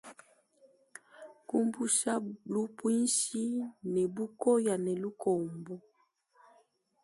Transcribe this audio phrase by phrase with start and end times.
[1.47, 2.13] Kumusha
[2.53, 3.43] lupuishi
[3.93, 5.75] ne bukoya ne lukombo.